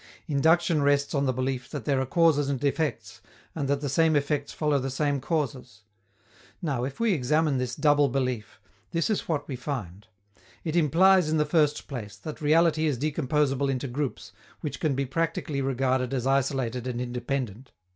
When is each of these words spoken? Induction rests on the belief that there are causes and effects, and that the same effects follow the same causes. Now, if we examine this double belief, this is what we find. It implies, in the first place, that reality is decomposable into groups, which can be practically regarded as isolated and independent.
Induction 0.25 0.81
rests 0.81 1.13
on 1.13 1.27
the 1.27 1.31
belief 1.31 1.69
that 1.69 1.85
there 1.85 2.01
are 2.01 2.07
causes 2.07 2.49
and 2.49 2.63
effects, 2.63 3.21
and 3.53 3.67
that 3.67 3.81
the 3.81 3.87
same 3.87 4.15
effects 4.15 4.51
follow 4.51 4.79
the 4.79 4.89
same 4.89 5.19
causes. 5.21 5.83
Now, 6.59 6.83
if 6.85 6.99
we 6.99 7.13
examine 7.13 7.59
this 7.59 7.75
double 7.75 8.09
belief, 8.09 8.59
this 8.89 9.11
is 9.11 9.27
what 9.29 9.47
we 9.47 9.55
find. 9.55 10.07
It 10.63 10.75
implies, 10.75 11.29
in 11.29 11.37
the 11.37 11.45
first 11.45 11.87
place, 11.87 12.15
that 12.15 12.41
reality 12.41 12.87
is 12.87 12.97
decomposable 12.97 13.69
into 13.69 13.87
groups, 13.87 14.31
which 14.61 14.79
can 14.79 14.95
be 14.95 15.05
practically 15.05 15.61
regarded 15.61 16.15
as 16.15 16.25
isolated 16.25 16.87
and 16.87 16.99
independent. 16.99 17.71